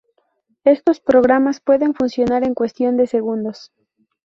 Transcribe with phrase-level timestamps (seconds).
[0.63, 3.71] Estos programas pueden funcionar en cuestión de segundos.